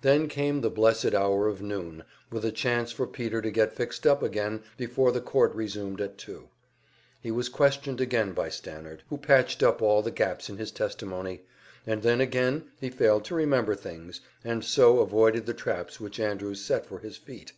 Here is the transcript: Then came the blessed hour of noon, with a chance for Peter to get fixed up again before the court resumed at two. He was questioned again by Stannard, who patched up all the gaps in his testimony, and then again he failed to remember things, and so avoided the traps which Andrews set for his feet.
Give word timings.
Then 0.00 0.26
came 0.26 0.62
the 0.62 0.70
blessed 0.70 1.12
hour 1.12 1.46
of 1.46 1.60
noon, 1.60 2.04
with 2.32 2.46
a 2.46 2.50
chance 2.50 2.92
for 2.92 3.06
Peter 3.06 3.42
to 3.42 3.50
get 3.50 3.74
fixed 3.74 4.06
up 4.06 4.22
again 4.22 4.62
before 4.78 5.12
the 5.12 5.20
court 5.20 5.54
resumed 5.54 6.00
at 6.00 6.16
two. 6.16 6.48
He 7.20 7.30
was 7.30 7.50
questioned 7.50 8.00
again 8.00 8.32
by 8.32 8.48
Stannard, 8.48 9.02
who 9.10 9.18
patched 9.18 9.62
up 9.62 9.82
all 9.82 10.00
the 10.00 10.10
gaps 10.12 10.48
in 10.48 10.56
his 10.56 10.70
testimony, 10.70 11.42
and 11.86 12.00
then 12.02 12.22
again 12.22 12.70
he 12.80 12.88
failed 12.88 13.26
to 13.26 13.34
remember 13.34 13.74
things, 13.74 14.22
and 14.42 14.64
so 14.64 15.00
avoided 15.00 15.44
the 15.44 15.52
traps 15.52 16.00
which 16.00 16.18
Andrews 16.20 16.64
set 16.64 16.86
for 16.86 17.00
his 17.00 17.18
feet. 17.18 17.52